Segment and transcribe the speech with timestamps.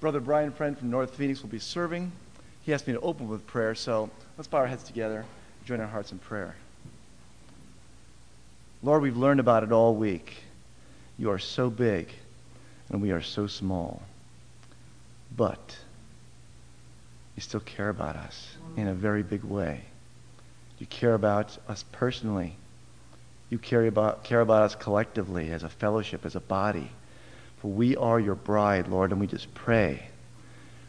[0.00, 2.10] Brother Brian Friend from North Phoenix will be serving.
[2.62, 5.26] He asked me to open with prayer, so let's bow our heads together,
[5.66, 6.56] join our hearts in prayer.
[8.82, 10.38] Lord, we've learned about it all week.
[11.18, 12.08] You are so big,
[12.88, 14.00] and we are so small.
[15.36, 15.76] But
[17.36, 19.82] you still care about us in a very big way.
[20.78, 22.56] You care about us personally.
[23.50, 26.90] You care about, care about us collectively as a fellowship, as a body.
[27.60, 30.02] For we are your bride, Lord, and we just pray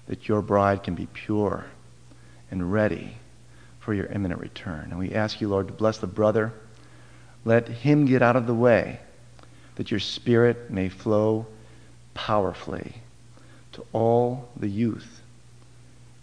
[0.08, 1.66] that your bride can be pure
[2.50, 3.16] and ready
[3.80, 4.88] for your imminent return.
[4.90, 6.54] And we ask you, Lord, to bless the brother.
[7.44, 9.00] Let him get out of the way,
[9.76, 11.46] that your spirit may flow
[12.14, 12.94] powerfully
[13.74, 15.22] to all the youth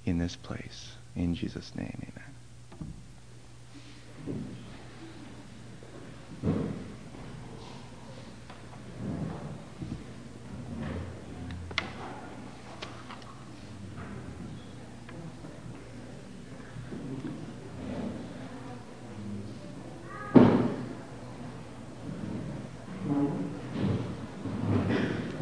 [0.05, 0.93] in this place.
[1.17, 2.13] In Jesus' name,
[6.45, 6.68] amen.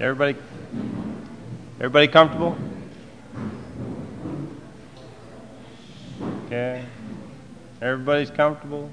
[0.06, 0.38] Everybody,
[1.80, 2.56] everybody comfortable?
[6.46, 6.84] Okay.
[7.82, 8.88] Everybody's comfortable?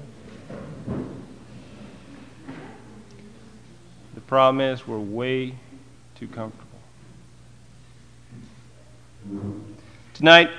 [4.16, 5.54] The problem is we're way
[6.16, 6.66] too comfortable.
[10.14, 10.50] Tonight,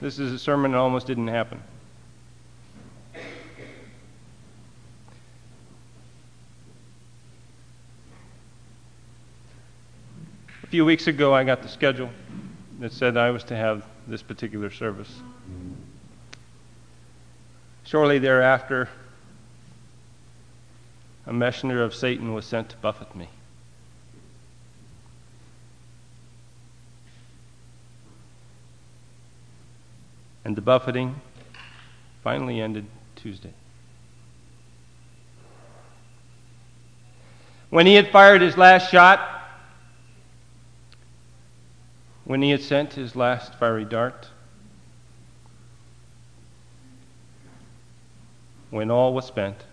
[0.00, 1.60] this is a sermon that almost didn't happen.
[10.76, 12.10] Few weeks ago, I got the schedule
[12.80, 15.10] that said I was to have this particular service.
[17.84, 18.90] Shortly thereafter,
[21.24, 23.30] a messenger of Satan was sent to buffet me.
[30.44, 31.18] And the buffeting
[32.22, 32.84] finally ended
[33.14, 33.54] Tuesday.
[37.70, 39.35] When he had fired his last shot,
[42.26, 44.28] when he had sent his last fiery dart,
[48.70, 49.64] when all was spent,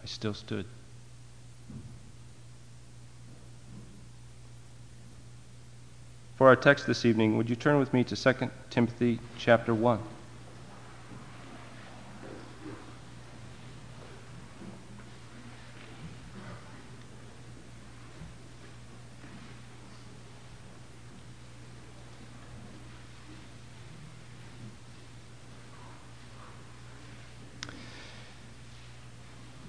[0.00, 0.66] I still stood.
[6.36, 9.98] For our text this evening, would you turn with me to 2 Timothy chapter 1?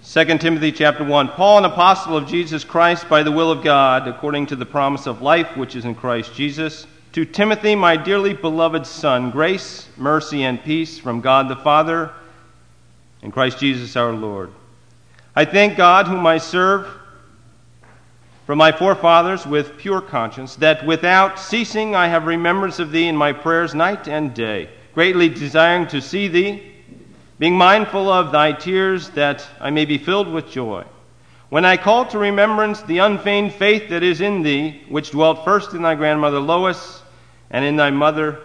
[0.09, 4.07] 2 Timothy chapter 1 Paul, an apostle of Jesus Christ by the will of God,
[4.07, 8.33] according to the promise of life which is in Christ Jesus, to Timothy, my dearly
[8.33, 12.13] beloved son, grace, mercy, and peace from God the Father
[13.21, 14.49] and Christ Jesus our Lord.
[15.35, 16.87] I thank God, whom I serve
[18.45, 23.17] from my forefathers with pure conscience, that without ceasing I have remembrance of thee in
[23.17, 26.76] my prayers night and day, greatly desiring to see thee
[27.39, 30.83] being mindful of thy tears, that I may be filled with joy.
[31.49, 35.73] When I call to remembrance the unfeigned faith that is in thee, which dwelt first
[35.73, 37.01] in thy grandmother Lois
[37.49, 38.39] and in thy mother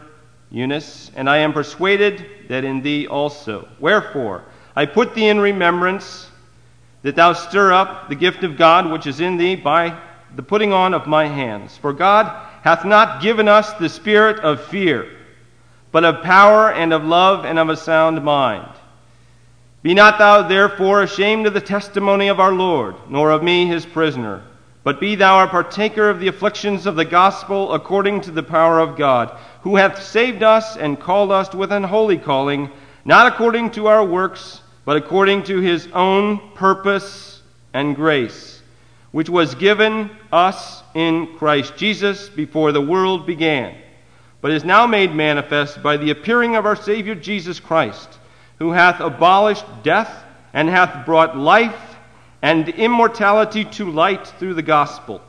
[0.50, 3.68] Eunice, and I am persuaded that in thee also.
[3.80, 4.44] Wherefore,
[4.76, 6.30] I put thee in remembrance
[7.02, 9.98] that thou stir up the gift of God which is in thee by
[10.36, 11.76] the putting on of my hands.
[11.78, 12.26] For God
[12.62, 15.10] hath not given us the spirit of fear,
[15.90, 18.68] but of power and of love and of a sound mind.
[19.82, 23.84] Be not thou therefore ashamed of the testimony of our Lord, nor of me his
[23.84, 24.44] prisoner,
[24.84, 28.78] but be thou a partaker of the afflictions of the gospel according to the power
[28.78, 32.70] of God, who hath saved us and called us with an holy calling,
[33.04, 37.42] not according to our works, but according to his own purpose
[37.74, 38.62] and grace,
[39.10, 43.74] which was given us in Christ Jesus before the world began,
[44.40, 48.20] but is now made manifest by the appearing of our Savior Jesus Christ
[48.62, 51.96] who hath abolished death and hath brought life
[52.42, 55.20] and immortality to light through the gospel,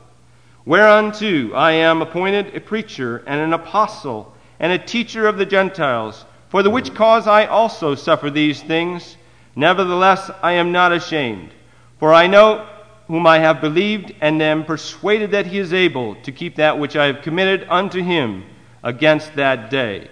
[0.64, 6.24] whereunto I am appointed a preacher and an apostle and a teacher of the Gentiles,
[6.48, 9.16] for the which cause I also suffer these things.
[9.56, 11.50] Nevertheless, I am not ashamed,
[11.98, 12.64] for I know
[13.08, 16.94] whom I have believed, and am persuaded that he is able to keep that which
[16.94, 18.44] I have committed unto him
[18.84, 20.08] against that day.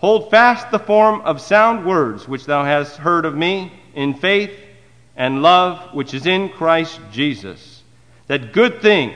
[0.00, 4.58] Hold fast the form of sound words which thou hast heard of me in faith
[5.14, 7.82] and love which is in Christ Jesus.
[8.26, 9.14] That good thing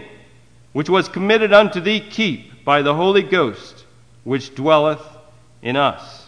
[0.75, 3.87] which was committed unto thee, keep by the Holy Ghost,
[4.25, 5.01] which dwelleth
[5.63, 6.27] in us.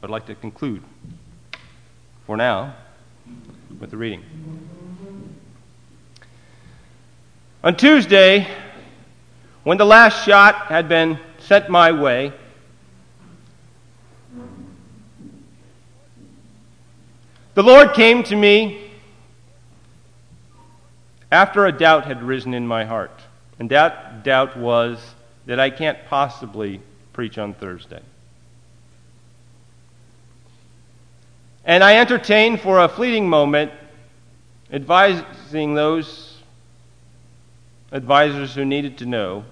[0.00, 0.84] I'd like to conclude
[2.24, 2.76] for now
[3.80, 4.22] with the reading.
[7.64, 8.46] On Tuesday,
[9.64, 12.32] when the last shot had been sent my way,
[17.54, 18.90] the Lord came to me
[21.30, 23.22] after a doubt had risen in my heart.
[23.58, 25.14] And that doubt was
[25.46, 26.80] that I can't possibly
[27.12, 28.02] preach on Thursday.
[31.64, 33.72] And I entertained for a fleeting moment
[34.70, 36.38] advising those
[37.92, 39.44] advisors who needed to know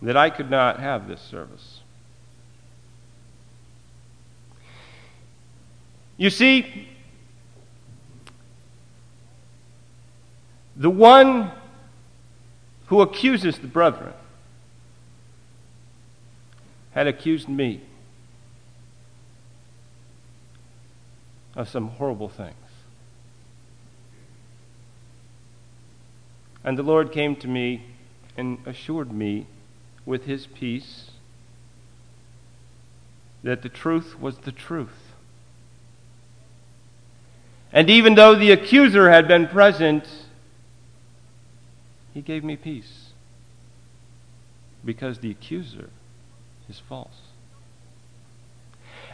[0.00, 1.79] that I could not have this service.
[6.20, 6.86] You see,
[10.76, 11.50] the one
[12.88, 14.12] who accuses the brethren
[16.90, 17.80] had accused me
[21.56, 22.54] of some horrible things.
[26.62, 27.84] And the Lord came to me
[28.36, 29.46] and assured me
[30.04, 31.12] with his peace
[33.42, 35.09] that the truth was the truth.
[37.72, 40.04] And even though the accuser had been present,
[42.12, 43.10] he gave me peace
[44.84, 45.90] because the accuser
[46.68, 47.20] is false.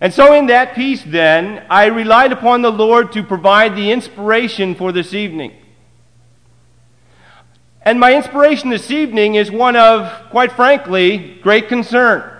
[0.01, 4.75] And so, in that peace, then, I relied upon the Lord to provide the inspiration
[4.75, 5.55] for this evening.
[7.81, 12.31] And my inspiration this evening is one of, quite frankly, great concern.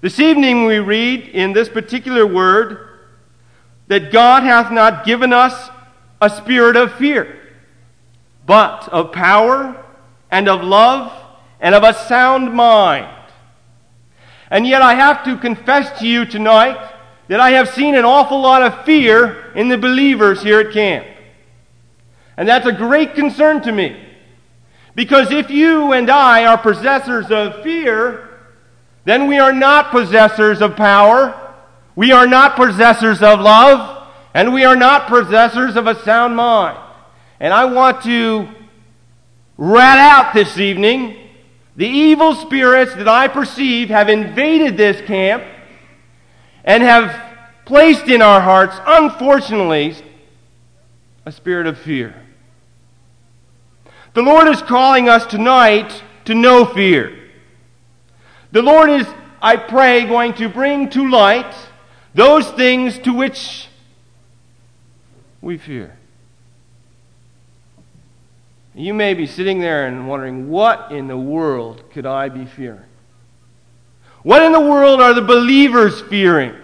[0.00, 2.83] This evening we read in this particular word
[3.86, 5.70] that God hath not given us
[6.20, 7.38] a spirit of fear,
[8.46, 9.84] but of power
[10.30, 11.12] and of love
[11.60, 13.10] and of a sound mind.
[14.50, 16.92] And yet I have to confess to you tonight
[17.28, 21.06] that I have seen an awful lot of fear in the believers here at camp.
[22.36, 24.00] And that's a great concern to me.
[24.94, 28.28] Because if you and I are possessors of fear,
[29.04, 31.43] then we are not possessors of power,
[31.96, 36.78] we are not possessors of love, and we are not possessors of a sound mind.
[37.38, 38.48] And I want to
[39.56, 41.16] rat out this evening
[41.76, 45.42] the evil spirits that I perceive have invaded this camp
[46.64, 47.20] and have
[47.64, 49.96] placed in our hearts, unfortunately,
[51.26, 52.14] a spirit of fear.
[54.14, 57.18] The Lord is calling us tonight to no fear.
[58.52, 59.06] The Lord is,
[59.42, 61.52] I pray, going to bring to light
[62.14, 63.68] those things to which
[65.40, 65.96] we fear.
[68.74, 72.80] You may be sitting there and wondering, what in the world could I be fearing?
[74.22, 76.54] What in the world are the believers fearing?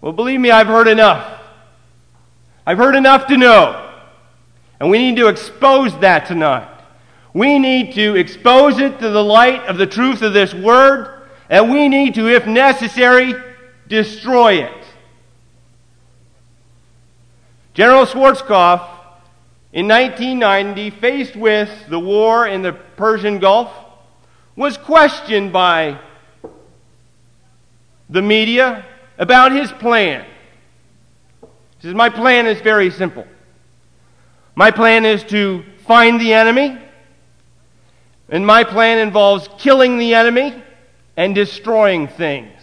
[0.00, 1.40] Well, believe me, I've heard enough.
[2.66, 3.90] I've heard enough to know.
[4.78, 6.68] And we need to expose that tonight.
[7.34, 11.70] We need to expose it to the light of the truth of this word, and
[11.70, 13.34] we need to, if necessary,
[13.90, 14.84] destroy it.
[17.74, 19.00] General Schwarzkopf
[19.72, 23.70] in 1990, faced with the war in the Persian Gulf,
[24.56, 26.00] was questioned by
[28.08, 28.84] the media
[29.16, 30.26] about his plan.
[31.40, 33.26] He says, My plan is very simple.
[34.56, 36.76] My plan is to find the enemy,
[38.28, 40.60] and my plan involves killing the enemy
[41.16, 42.59] and destroying things.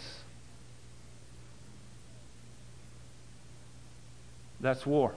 [4.60, 5.14] That's war.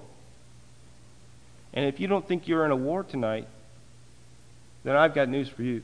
[1.73, 3.47] And if you don't think you're in a war tonight,
[4.85, 5.82] then I've got news for you.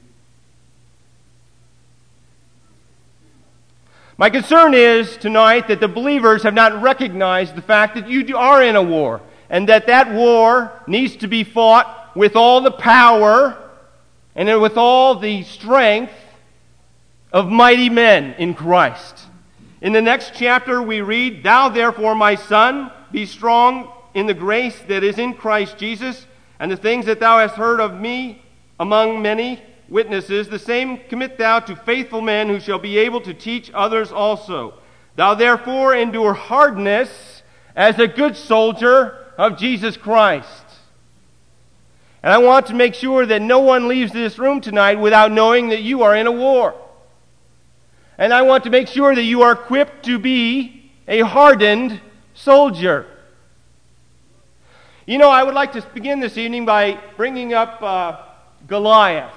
[4.18, 8.62] My concern is tonight that the believers have not recognized the fact that you are
[8.62, 9.20] in a war
[9.50, 13.56] and that that war needs to be fought with all the power
[14.34, 16.14] and with all the strength
[17.30, 19.26] of mighty men in Christ.
[19.82, 24.78] In the next chapter, we read, Thou therefore, my son, be strong in the grace
[24.88, 26.26] that is in Christ Jesus,
[26.58, 28.42] and the things that thou hast heard of me
[28.80, 33.34] among many witnesses, the same commit thou to faithful men who shall be able to
[33.34, 34.75] teach others also.
[35.16, 37.42] Thou therefore endure hardness
[37.75, 40.64] as a good soldier of Jesus Christ.
[42.22, 45.68] And I want to make sure that no one leaves this room tonight without knowing
[45.68, 46.75] that you are in a war.
[48.18, 52.00] And I want to make sure that you are equipped to be a hardened
[52.37, 53.07] soldier.
[55.07, 58.23] You know, I would like to begin this evening by bringing up uh,
[58.66, 59.33] Goliath,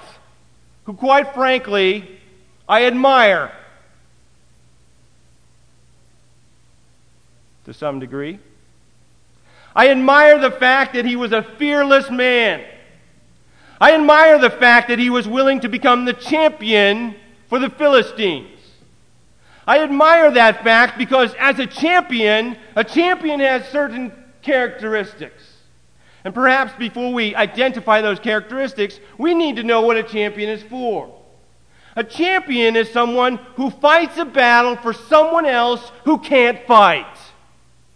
[0.84, 2.20] who, quite frankly,
[2.68, 3.52] I admire
[7.66, 8.40] to some degree.
[9.76, 12.64] I admire the fact that he was a fearless man.
[13.80, 17.16] I admire the fact that he was willing to become the champion
[17.48, 18.59] for the Philistines.
[19.70, 24.12] I admire that fact because as a champion, a champion has certain
[24.42, 25.44] characteristics.
[26.24, 30.64] And perhaps before we identify those characteristics, we need to know what a champion is
[30.64, 31.16] for.
[31.96, 37.16] A champion is someone who fights a battle for someone else who can't fight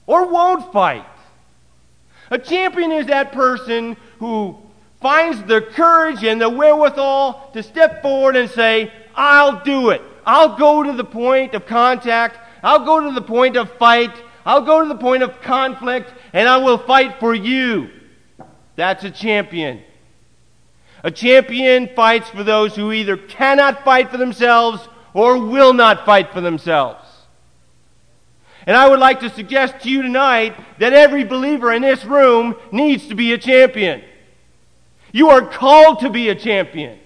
[0.05, 1.07] or won't fight.
[2.29, 4.55] A champion is that person who
[5.01, 10.03] finds the courage and the wherewithal to step forward and say, I'll do it.
[10.25, 12.37] I'll go to the point of contact.
[12.63, 14.13] I'll go to the point of fight.
[14.45, 17.89] I'll go to the point of conflict, and I will fight for you.
[18.75, 19.81] That's a champion.
[21.03, 26.31] A champion fights for those who either cannot fight for themselves or will not fight
[26.31, 27.05] for themselves.
[28.65, 32.55] And I would like to suggest to you tonight that every believer in this room
[32.71, 34.01] needs to be a champion.
[35.11, 36.99] You are called to be a champion.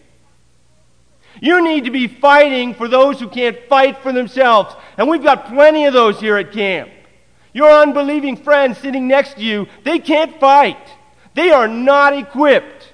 [1.42, 4.76] You need to be fighting for those who can't fight for themselves.
[4.98, 6.90] And we've got plenty of those here at camp.
[7.54, 10.78] Your unbelieving friends sitting next to you, they can't fight.
[11.34, 12.94] They are not equipped.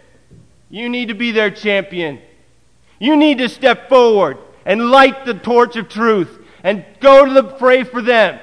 [0.69, 2.19] You need to be their champion.
[3.00, 7.50] You need to step forward and light the torch of truth and go to the
[7.57, 8.39] fray for them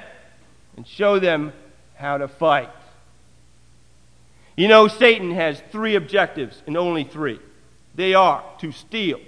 [0.77, 1.53] and show them
[1.95, 2.71] how to fight.
[4.57, 7.41] You know, Satan has three objectives and only three.
[7.95, 9.21] They are to steal,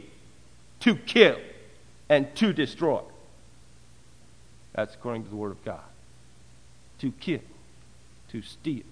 [0.82, 1.38] to kill,
[2.08, 3.00] and to destroy.
[4.74, 5.80] That's according to the Word of God.
[7.00, 7.40] To kill,
[8.30, 8.84] to steal,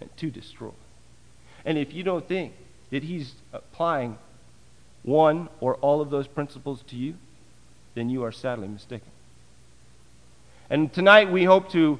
[0.00, 0.72] and to destroy.
[1.64, 2.54] And if you don't think
[2.90, 4.18] that he's applying
[5.02, 7.14] one or all of those principles to you,
[7.94, 9.10] then you are sadly mistaken.
[10.68, 11.98] And tonight we hope to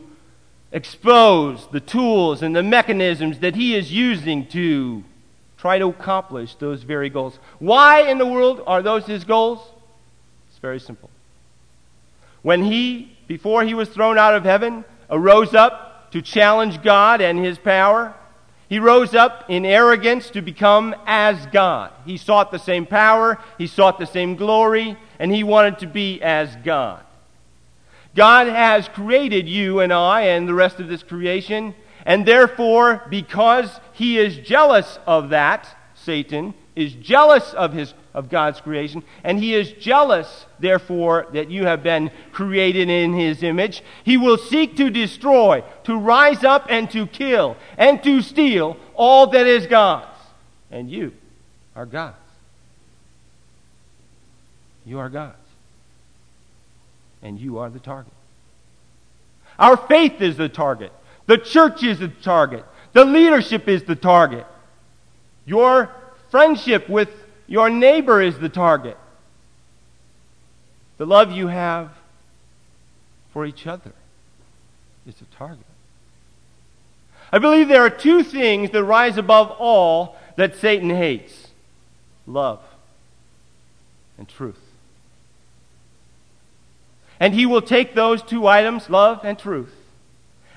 [0.72, 5.04] expose the tools and the mechanisms that he is using to
[5.58, 7.38] try to accomplish those very goals.
[7.58, 9.60] Why in the world are those his goals?
[10.50, 11.10] It's very simple.
[12.42, 17.38] When he, before he was thrown out of heaven, arose up to challenge God and
[17.38, 18.14] his power,
[18.68, 21.92] he rose up in arrogance to become as God.
[22.04, 26.20] He sought the same power, he sought the same glory, and he wanted to be
[26.20, 27.02] as God.
[28.14, 31.74] God has created you and I and the rest of this creation,
[32.06, 38.62] and therefore, because he is jealous of that, Satan is jealous of his of God's
[38.62, 43.82] creation, and he is jealous, therefore, that you have been created in his image.
[44.04, 49.26] He will seek to destroy, to rise up and to kill, and to steal all
[49.26, 50.18] that is God's.
[50.70, 51.12] And you
[51.74, 52.16] are God's.
[54.86, 55.36] You are God's
[57.26, 58.12] and you are the target.
[59.58, 60.92] Our faith is the target.
[61.26, 62.64] The church is the target.
[62.92, 64.46] The leadership is the target.
[65.44, 65.90] Your
[66.30, 67.10] friendship with
[67.46, 68.96] your neighbor is the target.
[70.98, 71.90] The love you have
[73.32, 73.92] for each other
[75.06, 75.66] is the target.
[77.30, 81.48] I believe there are two things that rise above all that Satan hates
[82.26, 82.60] love
[84.18, 84.58] and truth.
[87.20, 89.74] And he will take those two items, love and truth,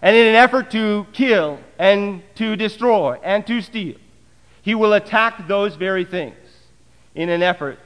[0.01, 3.95] and in an effort to kill and to destroy and to steal,
[4.61, 6.35] he will attack those very things
[7.15, 7.79] in an effort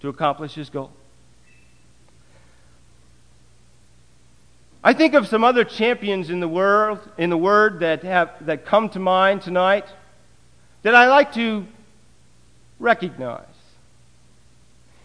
[0.00, 0.90] to accomplish his goal.
[4.86, 8.66] I think of some other champions in the world, in the word that have that
[8.66, 9.86] come to mind tonight
[10.82, 11.66] that I like to
[12.78, 13.46] recognize.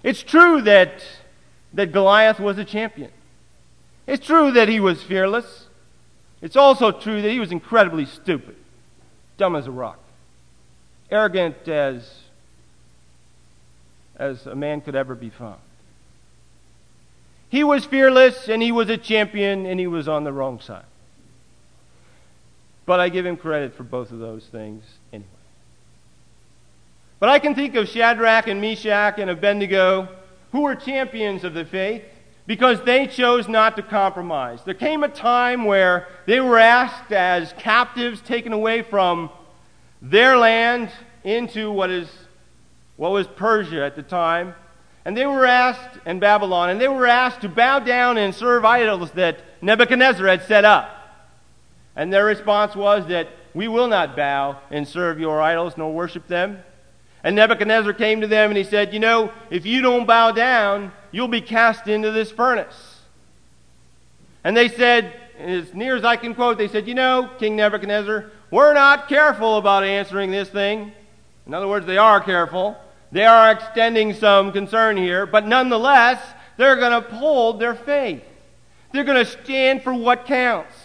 [0.03, 1.01] It's true that
[1.73, 3.11] that Goliath was a champion.
[4.05, 5.67] It's true that he was fearless.
[6.41, 8.55] It's also true that he was incredibly stupid,
[9.37, 9.99] dumb as a rock,
[11.11, 12.21] arrogant as,
[14.15, 15.59] as a man could ever be found.
[17.49, 20.85] He was fearless and he was a champion and he was on the wrong side.
[22.85, 25.27] But I give him credit for both of those things anyway.
[27.19, 30.07] But I can think of Shadrach and Meshach and Abednego
[30.51, 32.03] who were champions of the faith
[32.49, 34.63] because they chose not to compromise.
[34.65, 39.29] There came a time where they were asked as captives taken away from
[40.01, 40.89] their land
[41.23, 42.09] into what is
[42.95, 44.55] what was Persia at the time.
[45.05, 48.65] And they were asked in Babylon, and they were asked to bow down and serve
[48.65, 50.89] idols that Nebuchadnezzar had set up.
[51.95, 56.27] And their response was that We will not bow and serve your idols nor worship
[56.27, 56.63] them.
[57.23, 60.91] And Nebuchadnezzar came to them and he said, You know, if you don't bow down,
[61.11, 63.01] you'll be cast into this furnace.
[64.43, 68.31] And they said, as near as I can quote, they said, You know, King Nebuchadnezzar,
[68.51, 70.91] we're not careful about answering this thing.
[71.45, 72.77] In other words, they are careful.
[73.11, 76.21] They are extending some concern here, but nonetheless,
[76.57, 78.23] they're going to uphold their faith.
[78.91, 80.75] They're going to stand for what counts.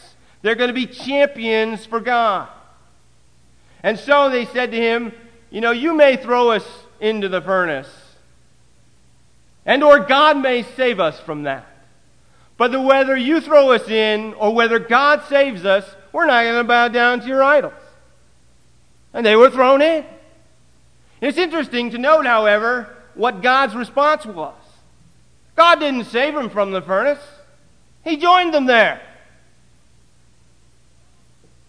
[0.40, 2.48] They're going to be champions for God.
[3.82, 5.12] And so they said to him,
[5.54, 6.66] You know, you may throw us
[6.98, 7.86] into the furnace,
[9.64, 11.64] and or God may save us from that.
[12.56, 16.56] But the, whether you throw us in or whether God saves us, we're not going
[16.56, 17.72] to bow down to your idols.
[19.12, 20.04] And they were thrown in.
[21.20, 24.56] It's interesting to note, however, what God's response was.
[25.54, 27.22] God didn't save them from the furnace,
[28.02, 29.00] He joined them there.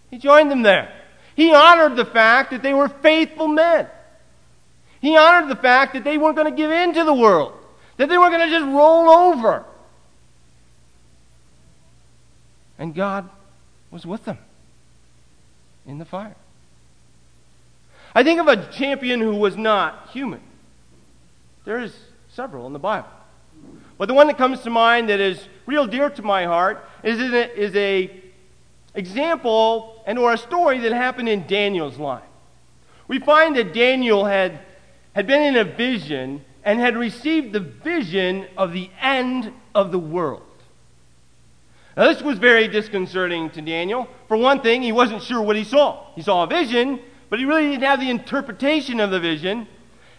[0.09, 0.91] He joined them there.
[1.35, 3.87] He honored the fact that they were faithful men.
[5.01, 7.53] He honored the fact that they weren't going to give in to the world,
[7.97, 9.65] that they weren't going to just roll over.
[12.79, 13.29] And God
[13.91, 14.37] was with them
[15.85, 16.35] in the fire.
[18.13, 20.41] I think of a champion who was not human.
[21.65, 21.93] There's
[22.29, 23.09] several in the Bible.
[23.97, 27.19] But the one that comes to mind that is real dear to my heart is,
[27.19, 28.24] is a
[28.95, 32.23] example and or a story that happened in Daniel's life.
[33.07, 34.59] We find that Daniel had,
[35.13, 39.99] had been in a vision and had received the vision of the end of the
[39.99, 40.41] world.
[41.95, 44.07] Now, this was very disconcerting to Daniel.
[44.27, 46.07] For one thing, he wasn't sure what he saw.
[46.15, 46.99] He saw a vision,
[47.29, 49.67] but he really didn't have the interpretation of the vision.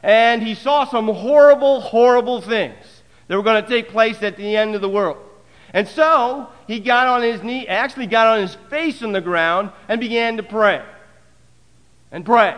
[0.03, 4.57] And he saw some horrible, horrible things that were going to take place at the
[4.57, 5.19] end of the world.
[5.77, 9.71] And so he got on his knee, actually got on his face on the ground
[9.89, 10.83] and began to pray.
[12.11, 12.57] And pray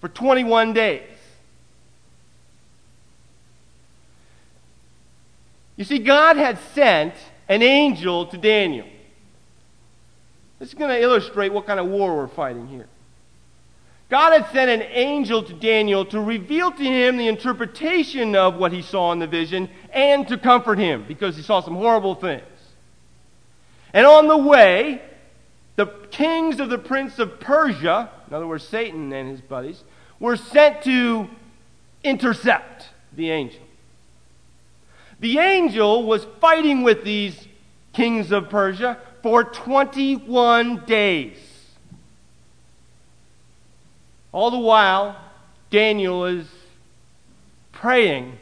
[0.00, 1.02] for 21 days.
[5.74, 7.14] You see, God had sent
[7.48, 8.86] an angel to Daniel.
[10.60, 12.86] This is going to illustrate what kind of war we're fighting here.
[14.10, 18.72] God had sent an angel to Daniel to reveal to him the interpretation of what
[18.72, 22.42] he saw in the vision and to comfort him because he saw some horrible things.
[23.94, 25.00] And on the way,
[25.76, 29.84] the kings of the prince of Persia, in other words, Satan and his buddies,
[30.18, 31.30] were sent to
[32.02, 33.62] intercept the angel.
[35.20, 37.46] The angel was fighting with these
[37.92, 41.36] kings of Persia for 21 days.
[44.32, 45.16] All the while,
[45.70, 46.46] Daniel is
[47.72, 48.38] praying,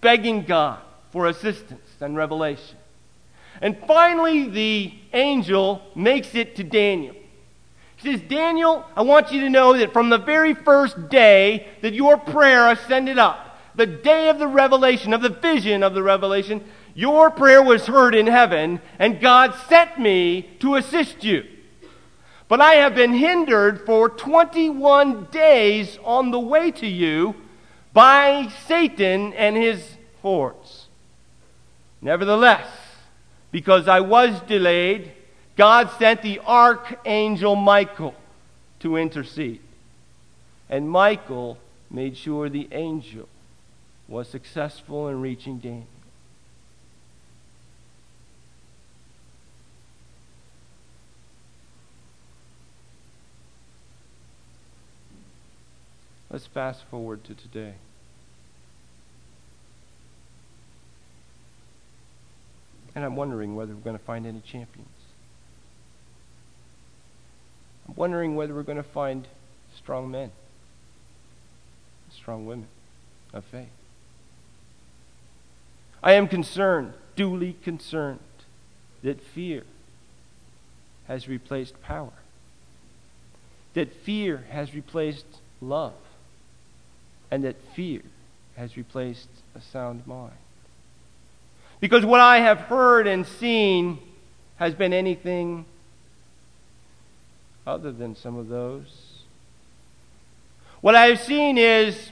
[0.00, 2.76] begging God for assistance and revelation.
[3.60, 7.14] And finally, the angel makes it to Daniel.
[7.96, 11.92] He says, Daniel, I want you to know that from the very first day that
[11.92, 16.64] your prayer ascended up, the day of the revelation, of the vision of the revelation,
[16.94, 21.44] your prayer was heard in heaven, and God sent me to assist you.
[22.50, 27.36] But I have been hindered for 21 days on the way to you
[27.92, 30.88] by Satan and his hordes.
[32.02, 32.66] Nevertheless,
[33.52, 35.12] because I was delayed,
[35.56, 38.16] God sent the archangel Michael
[38.80, 39.60] to intercede.
[40.68, 41.56] And Michael
[41.88, 43.28] made sure the angel
[44.08, 45.86] was successful in reaching Daniel.
[56.30, 57.74] Let's fast forward to today.
[62.94, 64.88] And I'm wondering whether we're going to find any champions.
[67.88, 69.26] I'm wondering whether we're going to find
[69.74, 70.30] strong men,
[72.12, 72.68] strong women
[73.32, 73.68] of faith.
[76.02, 78.20] I am concerned, duly concerned,
[79.02, 79.64] that fear
[81.08, 82.12] has replaced power,
[83.74, 85.26] that fear has replaced
[85.60, 85.94] love
[87.30, 88.02] and that fear
[88.56, 90.32] has replaced a sound mind.
[91.80, 93.98] Because what I have heard and seen
[94.56, 95.64] has been anything
[97.66, 99.22] other than some of those.
[100.80, 102.10] What I have seen is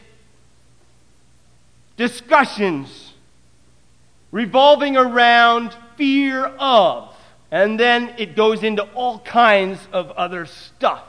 [1.96, 3.12] discussions
[4.30, 7.14] revolving around fear of,
[7.50, 11.04] and then it goes into all kinds of other stuff.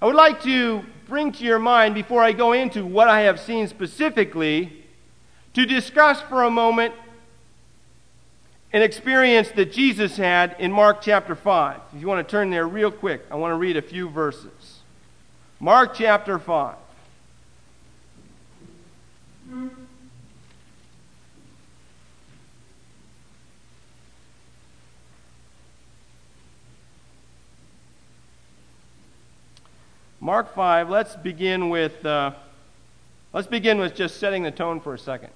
[0.00, 0.84] I would like to
[1.14, 4.82] bring to your mind before I go into what I have seen specifically
[5.52, 6.92] to discuss for a moment
[8.72, 11.80] an experience that Jesus had in Mark chapter 5.
[11.94, 14.80] If you want to turn there real quick, I want to read a few verses.
[15.60, 16.74] Mark chapter 5.
[30.24, 32.32] Mark 5, let's begin with uh,
[33.34, 35.28] let's begin with just setting the tone for a second.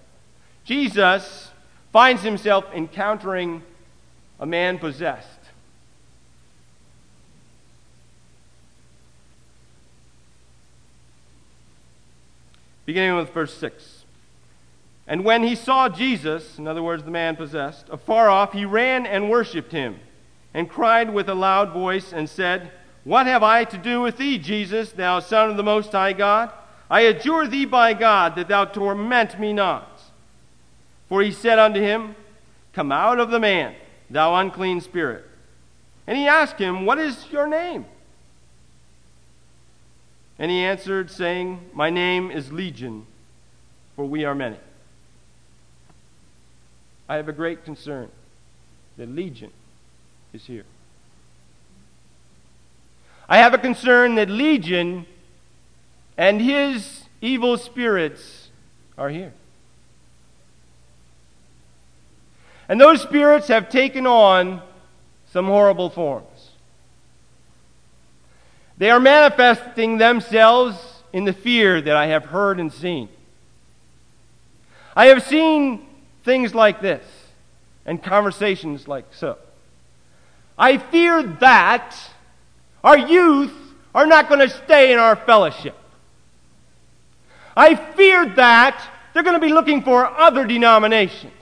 [0.65, 1.51] Jesus
[1.93, 3.63] finds himself encountering
[4.41, 5.29] a man possessed.
[12.87, 14.07] Beginning with verse 6.
[15.07, 19.05] And when he saw Jesus, in other words, the man possessed, afar off, he ran
[19.05, 20.01] and worshipped him,
[20.55, 22.73] and cried with a loud voice, and said,
[23.09, 26.53] what have I to do with thee, Jesus, thou Son of the Most High God?
[26.91, 30.03] I adjure thee by God that thou torment me not.
[31.09, 32.17] For he said unto him,
[32.75, 33.75] Come out of the man,
[34.11, 35.25] thou unclean spirit.
[36.07, 37.87] And he asked him, What is your name?
[40.39, 43.07] And he answered, saying, My name is Legion,
[43.97, 44.59] for we are many.
[47.09, 48.11] I have a great concern
[48.99, 49.51] that Legion
[50.35, 50.67] is here.
[53.29, 55.07] I have a concern that Legion
[56.17, 58.49] and his evil spirits
[58.97, 59.33] are here.
[62.69, 64.63] And those spirits have taken on
[65.31, 66.51] some horrible forms.
[68.79, 73.09] They are manifesting themselves in the fear that I have heard and seen.
[74.95, 75.87] I have seen
[76.25, 77.05] things like this
[77.87, 79.39] and conversations like so.
[80.59, 81.97] I fear that
[82.83, 83.53] our youth
[83.95, 85.77] are not going to stay in our fellowship.
[87.57, 91.33] I feared that they're going to be looking for other denominations.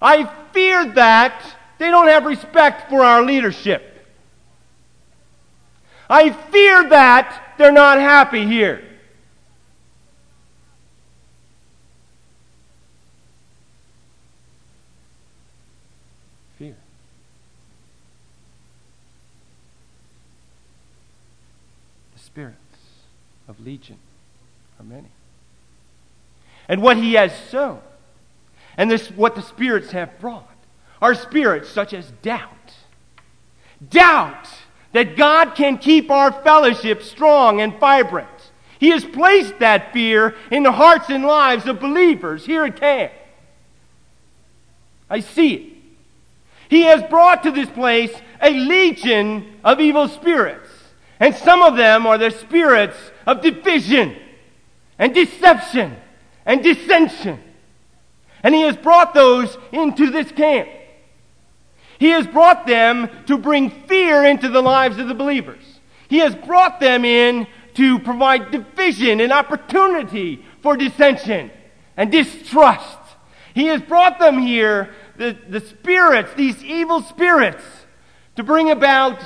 [0.00, 1.44] I feared that
[1.78, 3.88] they don't have respect for our leadership.
[6.08, 8.82] I fear that they're not happy here.
[22.32, 22.56] spirits
[23.46, 23.98] of legion
[24.78, 25.08] are many.
[26.68, 27.80] And what he has sown,
[28.76, 30.48] and this what the spirits have brought,
[31.00, 32.48] are spirits such as doubt.
[33.90, 34.48] Doubt
[34.92, 38.28] that God can keep our fellowship strong and vibrant.
[38.78, 43.12] He has placed that fear in the hearts and lives of believers here at camp.
[45.08, 45.72] I see it.
[46.68, 50.68] He has brought to this place a legion of evil spirits.
[51.22, 52.96] And some of them are the spirits
[53.28, 54.16] of division
[54.98, 55.96] and deception
[56.44, 57.38] and dissension.
[58.42, 60.68] And he has brought those into this camp.
[62.00, 65.62] He has brought them to bring fear into the lives of the believers.
[66.08, 71.52] He has brought them in to provide division and opportunity for dissension
[71.96, 72.98] and distrust.
[73.54, 77.62] He has brought them here, the, the spirits, these evil spirits,
[78.34, 79.20] to bring about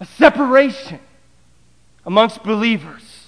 [0.00, 1.00] a separation
[2.04, 3.26] amongst believers.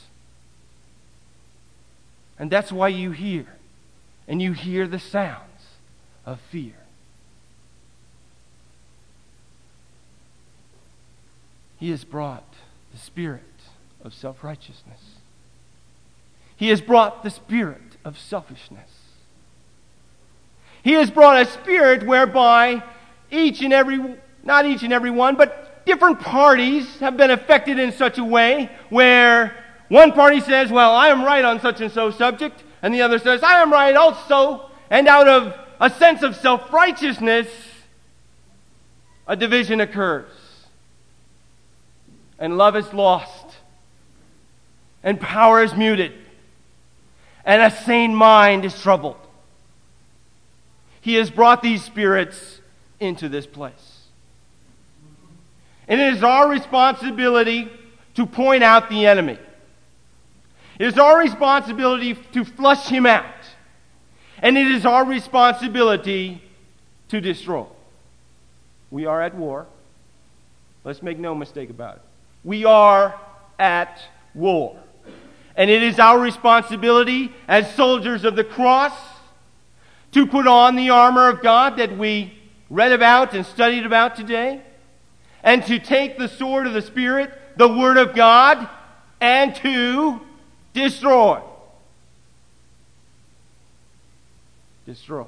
[2.39, 3.47] And that's why you hear,
[4.29, 5.43] and you hear the sounds
[6.25, 6.75] of fear.
[11.79, 12.55] He has brought
[12.93, 13.43] the spirit
[14.03, 15.01] of self righteousness.
[16.57, 18.91] He has brought the spirit of selfishness.
[20.83, 22.83] He has brought a spirit whereby
[23.31, 27.91] each and every, not each and every one, but different parties have been affected in
[27.91, 29.57] such a way where
[29.89, 33.19] one party says, Well, I am right on such and so subject, and the other
[33.19, 37.49] says, I am right also, and out of a sense of self righteousness,
[39.27, 40.31] a division occurs.
[42.39, 43.57] And love is lost,
[45.03, 46.13] and power is muted,
[47.47, 49.17] and a sane mind is troubled.
[51.01, 52.61] He has brought these spirits
[53.01, 53.88] into this place.
[55.89, 57.71] And it is our responsibility
[58.15, 59.39] to point out the enemy.
[60.79, 63.25] It is our responsibility to flush him out.
[64.41, 66.43] And it is our responsibility
[67.09, 67.67] to destroy.
[68.91, 69.67] We are at war.
[70.85, 72.03] Let's make no mistake about it.
[72.45, 73.19] We are
[73.59, 74.01] at
[74.35, 74.77] war.
[75.57, 78.95] And it is our responsibility as soldiers of the cross
[80.13, 82.39] to put on the armor of God that we
[82.71, 84.63] read about and studied about today
[85.49, 88.69] and to take the sword of the Spirit, the Word of God,
[89.19, 90.21] and to
[90.75, 91.41] destroy.
[94.85, 95.25] Destroy.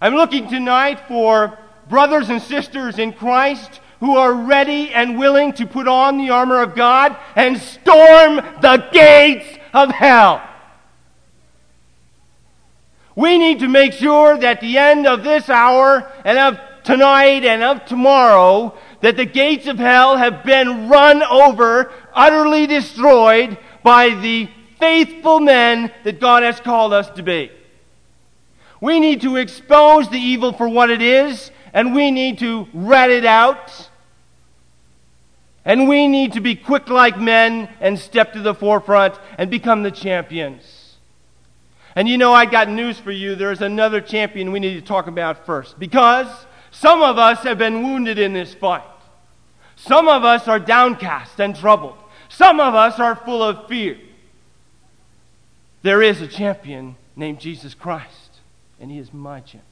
[0.00, 5.66] I'm looking tonight for brothers and sisters in Christ who are ready and willing to
[5.66, 10.40] put on the armor of God and storm the gates of hell.
[13.16, 17.62] We need to make sure that the end of this hour and of tonight and
[17.62, 24.48] of tomorrow that the gates of hell have been run over, utterly destroyed by the
[24.78, 27.50] faithful men that God has called us to be.
[28.80, 33.10] We need to expose the evil for what it is, and we need to rat
[33.10, 33.90] it out.
[35.64, 39.82] And we need to be quick like men and step to the forefront and become
[39.82, 40.96] the champions.
[41.96, 43.34] And you know, I got news for you.
[43.34, 45.78] There's another champion we need to talk about first.
[45.78, 46.28] Because
[46.74, 48.82] some of us have been wounded in this fight.
[49.76, 51.96] Some of us are downcast and troubled.
[52.28, 53.96] Some of us are full of fear.
[55.82, 58.40] There is a champion named Jesus Christ,
[58.80, 59.62] and he is my champion.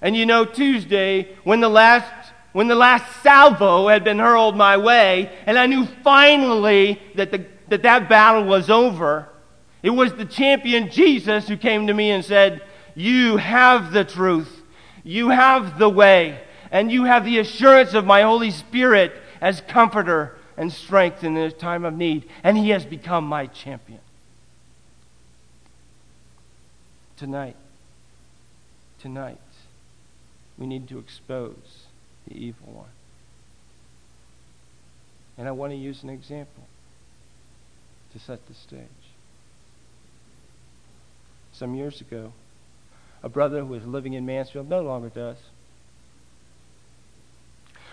[0.00, 4.78] And you know, Tuesday, when the last when the last salvo had been hurled my
[4.78, 9.28] way, and I knew finally that the, that, that battle was over,
[9.82, 12.62] it was the champion Jesus who came to me and said,
[12.94, 14.55] You have the truth,
[15.06, 16.40] you have the way,
[16.72, 21.54] and you have the assurance of my Holy Spirit as comforter and strength in this
[21.54, 22.28] time of need.
[22.42, 24.00] And he has become my champion.
[27.16, 27.54] Tonight,
[29.00, 29.38] tonight,
[30.58, 31.84] we need to expose
[32.26, 32.88] the evil one.
[35.38, 36.64] And I want to use an example
[38.12, 38.80] to set the stage.
[41.52, 42.32] Some years ago,
[43.26, 45.36] a brother who was living in Mansfield, no longer does,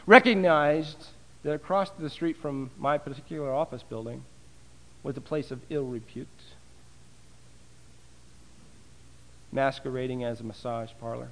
[0.06, 1.08] recognized
[1.42, 4.24] that across the street from my particular office building
[5.02, 6.28] was a place of ill repute
[9.52, 11.30] masquerading as a massage parlor.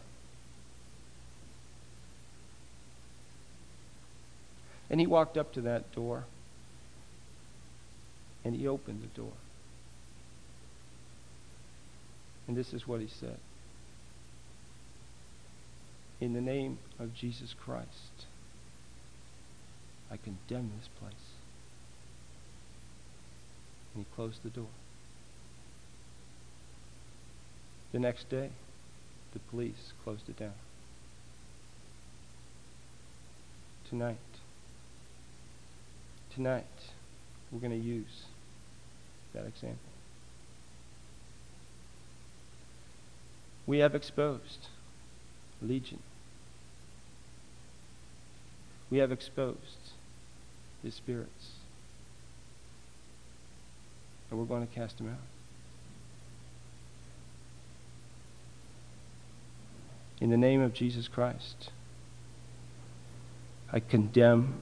[4.89, 6.23] And he walked up to that door
[8.43, 9.33] and he opened the door.
[12.47, 13.37] And this is what he said
[16.21, 18.27] In the name of Jesus Christ,
[20.11, 21.13] I condemn this place.
[23.95, 24.67] And he closed the door.
[27.91, 28.51] The next day,
[29.33, 30.53] the police closed it down.
[33.89, 34.17] Tonight,
[36.33, 36.65] tonight,
[37.51, 38.25] we're going to use
[39.33, 39.79] that example.
[43.65, 44.67] We have exposed
[45.61, 45.99] Legion.
[48.91, 49.57] We have exposed
[50.83, 51.51] his spirits.
[54.29, 55.17] And we're going to cast him out.
[60.19, 61.71] In the name of Jesus Christ,
[63.73, 64.55] I condemn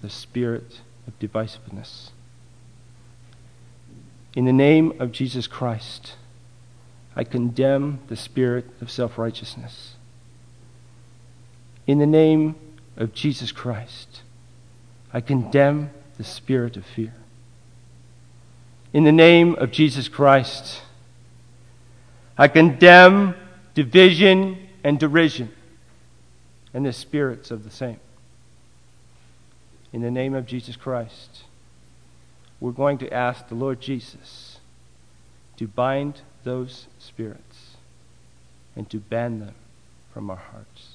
[0.00, 2.10] the spirit of divisiveness.
[4.34, 6.14] In the name of Jesus Christ,
[7.14, 9.96] I condemn the spirit of self righteousness.
[11.86, 12.54] In the name
[12.96, 14.22] of Jesus Christ,
[15.12, 17.14] I condemn the spirit of fear.
[18.92, 20.82] In the name of Jesus Christ,
[22.36, 23.34] I condemn
[23.74, 25.50] division and derision
[26.74, 28.00] and the spirits of the same.
[29.92, 31.44] In the name of Jesus Christ,
[32.60, 34.58] we're going to ask the Lord Jesus
[35.56, 37.76] to bind those spirits
[38.74, 39.54] and to ban them
[40.12, 40.91] from our hearts.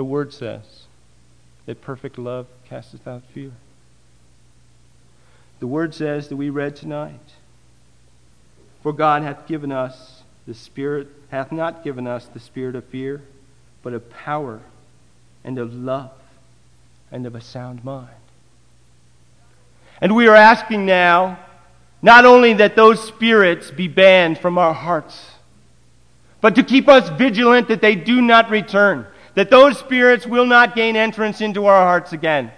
[0.00, 0.86] The Word says
[1.66, 3.52] that perfect love casteth out fear.
[5.58, 7.34] The word says that we read tonight
[8.82, 13.20] For God hath given us the Spirit, hath not given us the spirit of fear,
[13.82, 14.60] but of power
[15.44, 16.12] and of love
[17.12, 18.08] and of a sound mind.
[20.00, 21.38] And we are asking now
[22.00, 25.32] not only that those spirits be banned from our hearts,
[26.40, 30.74] but to keep us vigilant that they do not return, that those spirits will not
[30.74, 32.50] gain entrance into our hearts again.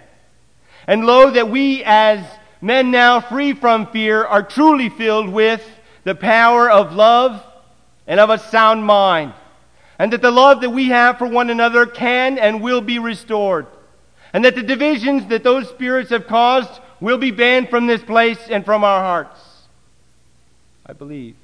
[0.87, 2.25] And lo, that we as
[2.61, 5.65] men now free from fear are truly filled with
[6.03, 7.43] the power of love
[8.07, 9.33] and of a sound mind.
[9.99, 13.67] And that the love that we have for one another can and will be restored.
[14.33, 18.39] And that the divisions that those spirits have caused will be banned from this place
[18.49, 19.39] and from our hearts.
[20.85, 21.35] I believe.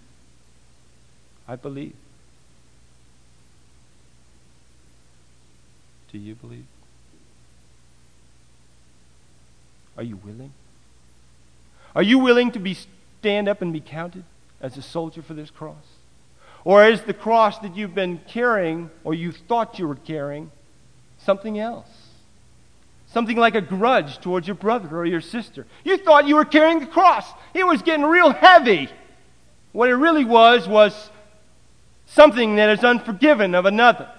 [1.47, 1.93] I believe.
[6.11, 6.65] Do you believe?
[9.97, 10.53] Are you willing?
[11.95, 12.77] Are you willing to be
[13.19, 14.23] stand up and be counted
[14.61, 15.75] as a soldier for this cross?
[16.63, 20.51] Or is the cross that you've been carrying, or you thought you were carrying,
[21.17, 21.87] something else?
[23.07, 25.65] Something like a grudge towards your brother or your sister.
[25.83, 27.25] You thought you were carrying the cross.
[27.53, 28.89] It was getting real heavy.
[29.71, 31.09] What it really was was
[32.05, 34.09] something that is unforgiven of another.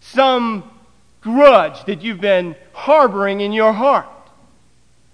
[0.00, 0.70] Some
[1.20, 4.08] grudge that you've been harboring in your heart.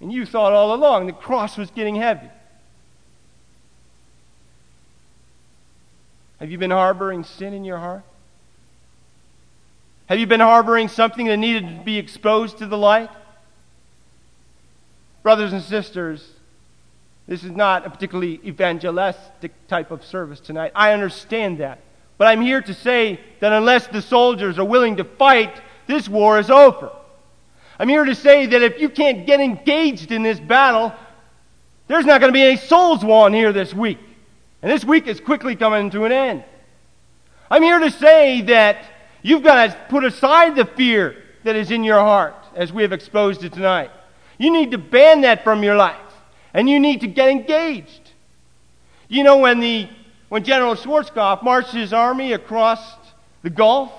[0.00, 2.28] And you thought all along the cross was getting heavy.
[6.40, 8.02] Have you been harboring sin in your heart?
[10.06, 13.08] Have you been harboring something that needed to be exposed to the light?
[15.22, 16.32] Brothers and sisters,
[17.26, 20.72] this is not a particularly evangelistic type of service tonight.
[20.74, 21.80] I understand that.
[22.16, 26.38] But I'm here to say that unless the soldiers are willing to fight, this war
[26.38, 26.90] is over.
[27.78, 30.92] I'm here to say that if you can't get engaged in this battle,
[31.88, 33.98] there's not going to be any souls won here this week.
[34.62, 36.44] And this week is quickly coming to an end.
[37.50, 38.84] I'm here to say that
[39.22, 42.92] you've got to put aside the fear that is in your heart as we have
[42.92, 43.90] exposed it tonight.
[44.38, 46.00] You need to ban that from your life.
[46.54, 48.12] And you need to get engaged.
[49.08, 49.88] You know, when, the,
[50.34, 52.96] when General Schwarzkopf marched his army across
[53.44, 53.92] the Gulf,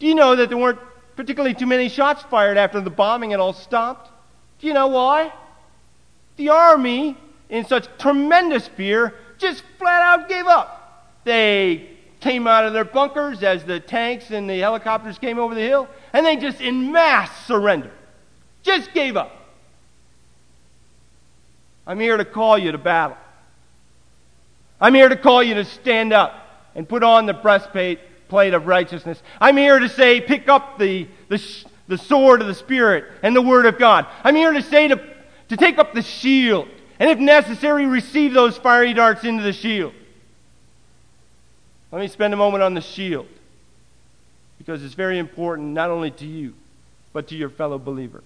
[0.00, 0.80] do you know that there weren't
[1.14, 4.10] particularly too many shots fired after the bombing had all stopped?
[4.58, 5.32] Do you know why?
[6.36, 7.16] The army,
[7.48, 11.14] in such tremendous fear, just flat out gave up.
[11.22, 15.60] They came out of their bunkers as the tanks and the helicopters came over the
[15.60, 17.92] hill, and they just in mass surrendered.
[18.64, 19.30] Just gave up.
[21.86, 23.16] I'm here to call you to battle.
[24.80, 28.66] I'm here to call you to stand up and put on the breastplate plate of
[28.66, 29.22] righteousness.
[29.40, 31.42] I'm here to say, pick up the, the,
[31.88, 34.06] the sword of the Spirit and the Word of God.
[34.24, 35.00] I'm here to say to,
[35.48, 39.94] to take up the shield, and if necessary, receive those fiery darts into the shield.
[41.92, 43.28] Let me spend a moment on the shield,
[44.58, 46.54] because it's very important not only to you,
[47.12, 48.22] but to your fellow believer.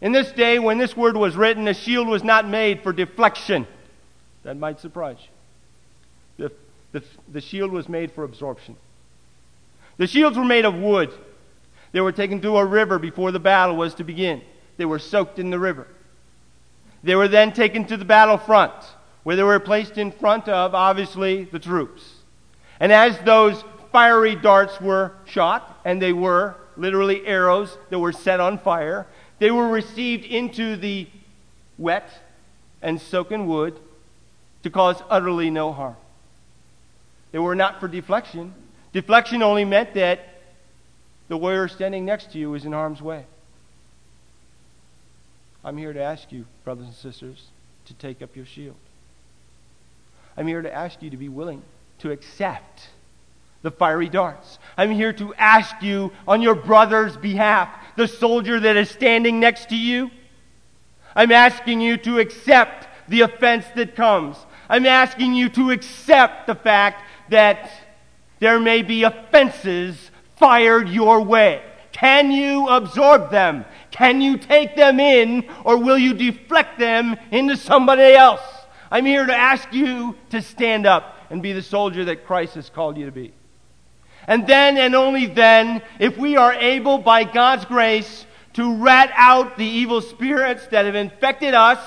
[0.00, 3.66] In this day, when this word was written, a shield was not made for deflection.
[4.42, 5.18] That might surprise
[6.38, 6.48] you.
[6.48, 6.52] The,
[6.98, 8.76] the, the shield was made for absorption.
[9.98, 11.12] The shields were made of wood.
[11.92, 14.40] They were taken to a river before the battle was to begin.
[14.76, 15.86] They were soaked in the river.
[17.02, 18.72] They were then taken to the battlefront,
[19.24, 22.14] where they were placed in front of, obviously, the troops.
[22.78, 28.40] And as those fiery darts were shot, and they were literally arrows that were set
[28.40, 29.06] on fire,
[29.38, 31.08] they were received into the
[31.76, 32.08] wet
[32.80, 33.78] and soaken wood
[34.62, 35.96] to cause utterly no harm.
[37.32, 38.54] They were not for deflection.
[38.92, 40.28] Deflection only meant that
[41.28, 43.24] the warrior standing next to you is in harm's way.
[45.64, 47.46] I'm here to ask you, brothers and sisters,
[47.86, 48.76] to take up your shield.
[50.36, 51.62] I'm here to ask you to be willing
[51.98, 52.88] to accept
[53.62, 54.58] the fiery darts.
[54.76, 59.68] I'm here to ask you on your brother's behalf, the soldier that is standing next
[59.68, 60.10] to you.
[61.14, 64.36] I'm asking you to accept the offense that comes.
[64.70, 67.72] I'm asking you to accept the fact that
[68.38, 71.60] there may be offenses fired your way.
[71.90, 73.64] Can you absorb them?
[73.90, 78.40] Can you take them in, or will you deflect them into somebody else?
[78.92, 82.70] I'm here to ask you to stand up and be the soldier that Christ has
[82.70, 83.32] called you to be.
[84.28, 89.56] And then and only then, if we are able by God's grace to rat out
[89.56, 91.80] the evil spirits that have infected us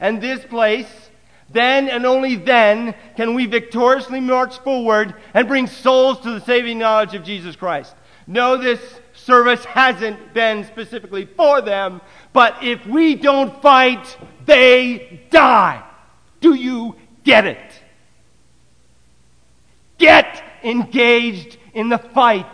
[0.00, 1.05] and this place,
[1.50, 6.78] then and only then can we victoriously march forward and bring souls to the saving
[6.78, 7.94] knowledge of Jesus Christ.
[8.26, 8.80] No, this
[9.12, 12.00] service hasn't been specifically for them,
[12.32, 15.84] but if we don't fight, they die.
[16.40, 17.82] Do you get it?
[19.98, 22.46] Get engaged in the fight.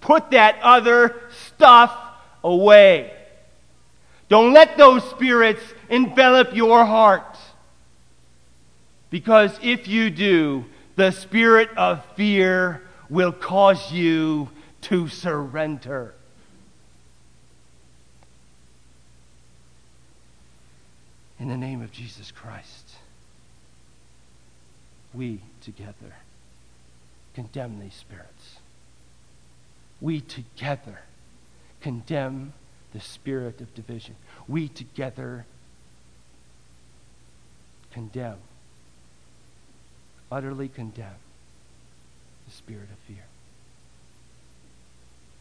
[0.00, 1.94] Put that other stuff
[2.42, 3.12] away.
[4.30, 5.60] Don't let those spirits
[5.90, 7.36] envelop your heart.
[9.10, 10.64] Because if you do,
[10.94, 14.48] the spirit of fear will cause you
[14.82, 16.14] to surrender.
[21.40, 22.94] In the name of Jesus Christ,
[25.12, 26.14] we together
[27.34, 28.58] condemn these spirits.
[30.00, 31.00] We together
[31.80, 32.52] condemn
[32.92, 34.16] the spirit of division.
[34.48, 35.46] We together
[37.92, 38.38] condemn,
[40.30, 41.20] utterly condemn
[42.46, 43.24] the spirit of fear.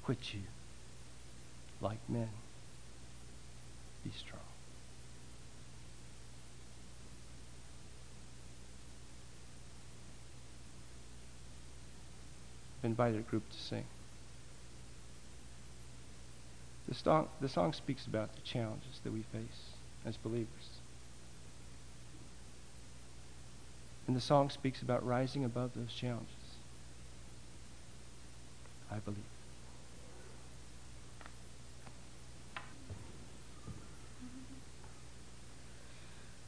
[0.03, 0.41] Quit you
[1.81, 2.29] like men.
[4.03, 4.41] Be strong.
[12.79, 13.85] I've invited a group to sing.
[16.89, 19.75] The song, the song speaks about the challenges that we face
[20.07, 20.47] as believers.
[24.07, 26.33] And the song speaks about rising above those challenges.
[28.91, 29.19] I believe.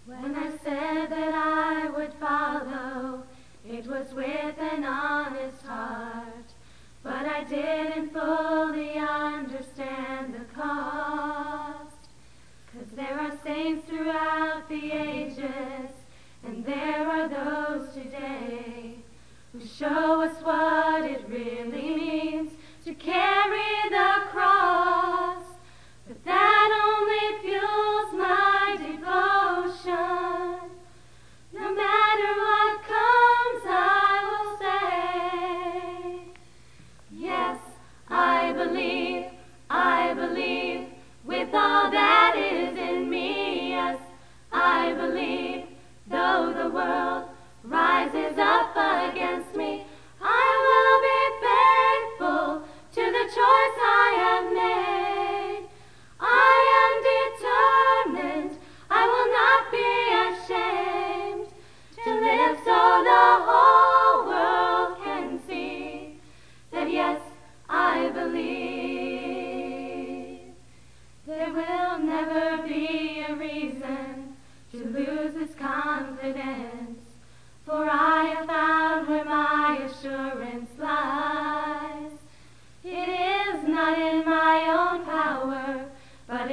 [0.08, 2.20] When I said that I would
[19.82, 20.91] Show us what.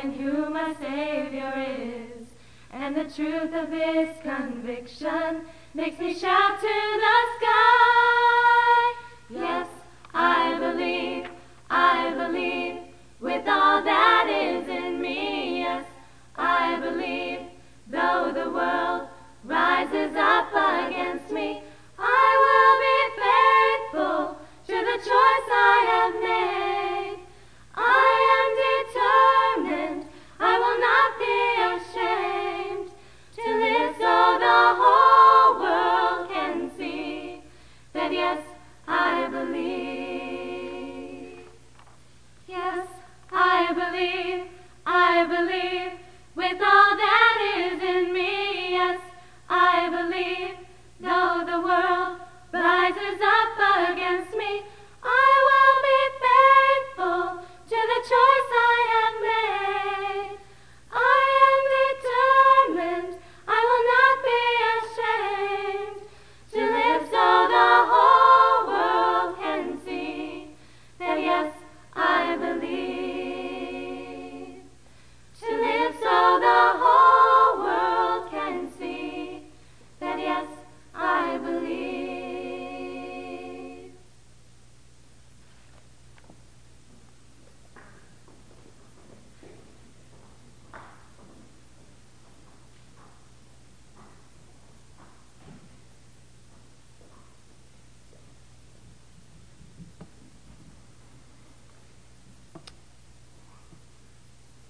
[0.03, 2.27] in who my Savior is.
[2.71, 5.43] And the truth of this conviction
[5.75, 8.95] makes me shout to the sky.
[9.31, 9.69] Yes,
[10.15, 11.29] I believe,
[11.71, 12.77] I believe,
[13.21, 15.61] with all that is in me.
[15.61, 15.87] Yes,
[16.37, 17.41] I believe,
[17.89, 19.09] though the world
[19.45, 21.28] rises up against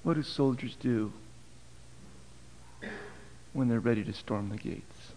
[0.08, 1.12] What do soldiers do
[3.52, 5.12] when they're ready to storm the gates?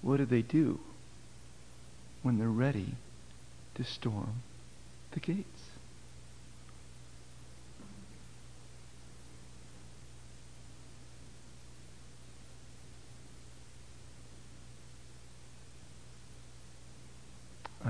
[0.00, 0.80] What do they do
[2.22, 2.94] when they're ready
[3.74, 4.40] to storm
[5.10, 5.75] the gates?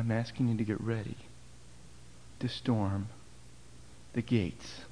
[0.07, 1.17] I'm asking you to get ready
[2.39, 3.09] to storm
[4.13, 4.83] the gates.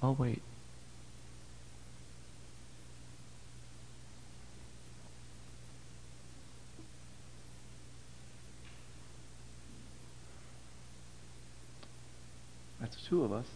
[0.00, 0.40] I'll wait.
[12.80, 13.46] That's two of us.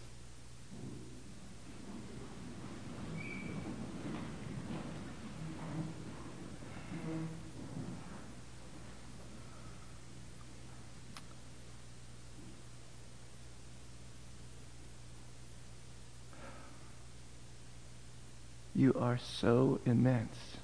[19.15, 20.57] Are so immense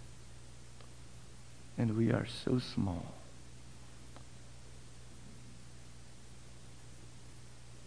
[1.79, 3.07] and we are so small.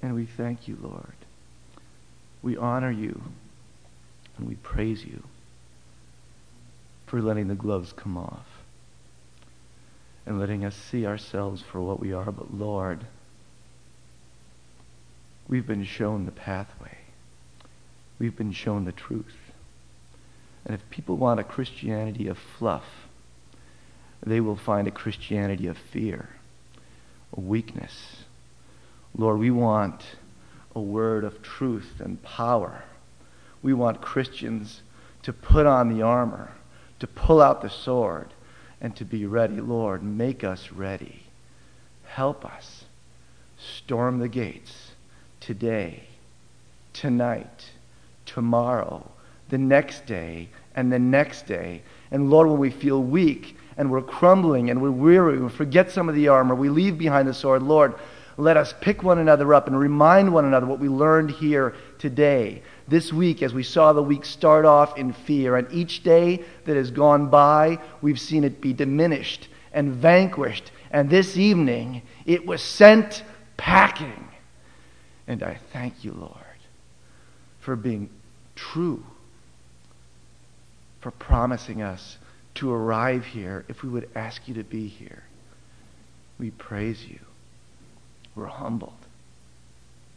[0.02, 1.16] And we thank you, Lord.
[2.42, 3.22] We honor you
[4.38, 5.24] and we praise you
[7.08, 8.48] for letting the gloves come off
[10.26, 12.32] and letting us see ourselves for what we are.
[12.32, 13.06] But Lord,
[15.50, 17.00] we've been shown the pathway.
[18.18, 19.43] We've been shown the truth.
[20.66, 22.86] And if people want a Christianity of fluff,
[24.26, 26.30] they will find a Christianity of fear,
[27.36, 28.24] a weakness.
[29.18, 30.04] Lord, we want
[30.76, 32.84] a word of truth and power.
[33.62, 34.82] We want Christians
[35.24, 36.52] to put on the armor,
[37.00, 38.30] to pull out the sword,
[38.80, 39.60] and to be ready.
[39.60, 41.24] Lord, make us ready.
[42.06, 42.86] Help us
[43.58, 44.92] storm the gates
[45.40, 46.04] today,
[46.94, 47.72] tonight,
[48.26, 49.10] tomorrow,
[49.54, 51.84] the next day, and the next day.
[52.10, 56.10] And Lord, when we feel weak and we're crumbling and we're weary, we forget some
[56.10, 57.94] of the armor, we leave behind the sword, Lord,
[58.36, 62.64] let us pick one another up and remind one another what we learned here today.
[62.88, 66.76] This week, as we saw the week start off in fear, and each day that
[66.76, 70.72] has gone by, we've seen it be diminished and vanquished.
[70.90, 73.22] And this evening, it was sent
[73.56, 74.30] packing.
[75.28, 76.58] And I thank you, Lord,
[77.60, 78.10] for being
[78.56, 79.06] true,
[81.04, 82.18] for promising us
[82.56, 85.24] to arrive here if we would ask you to be here.
[86.40, 87.20] We praise you.
[88.36, 88.94] We're humbled.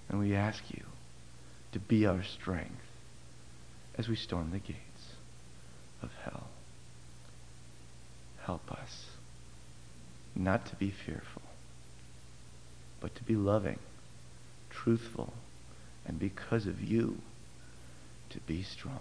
[0.09, 0.85] And we ask you
[1.73, 2.71] to be our strength
[3.99, 4.79] as we storm the gates
[6.03, 6.47] of hell.
[8.45, 9.07] Help us
[10.37, 11.43] not to be fearful,
[13.01, 13.81] but to be loving,
[14.71, 15.33] truthful,
[16.07, 17.19] and because of you,
[18.31, 19.01] to be strong.